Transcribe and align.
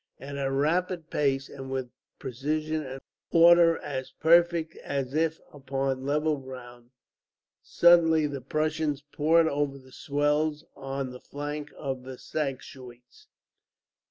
At 0.19 0.35
a 0.35 0.51
rapid 0.51 1.11
pace, 1.11 1.47
and 1.47 1.69
with 1.69 1.85
a 1.85 1.89
precision 2.17 2.83
and 2.83 3.01
order 3.29 3.77
as 3.77 4.09
perfect 4.09 4.75
as 4.77 5.13
if 5.13 5.39
upon 5.53 6.07
level 6.07 6.37
ground, 6.37 6.89
suddenly 7.61 8.25
the 8.25 8.41
Prussians 8.41 9.03
poured 9.03 9.47
over 9.47 9.77
the 9.77 9.91
swells 9.91 10.63
on 10.75 11.11
the 11.11 11.19
flank 11.21 11.69
of 11.77 11.99
Sagschuetz. 12.19 13.27